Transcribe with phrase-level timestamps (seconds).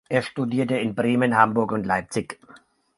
[0.09, 2.39] Er studierte in Bremen, Hamburg und Leipzig.